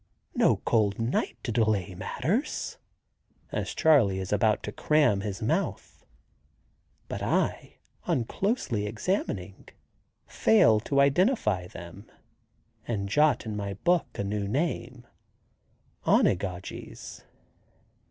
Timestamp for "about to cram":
4.33-5.21